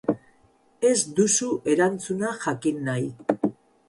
[0.91, 3.07] Ez duzu erantzuna jakin nahi.